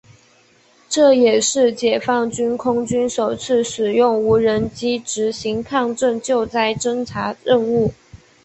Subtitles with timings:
[0.89, 7.93] 这也是解放军空军首次使用无人机执行抗震救灾侦察任务。